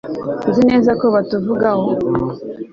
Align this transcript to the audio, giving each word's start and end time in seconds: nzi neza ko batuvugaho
nzi 0.49 0.61
neza 0.69 0.91
ko 0.99 1.05
batuvugaho 1.15 1.87